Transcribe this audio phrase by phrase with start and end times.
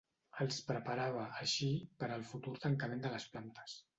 [0.43, 1.69] Els preparava, així,
[2.03, 3.77] per al futur tancament de les plantes.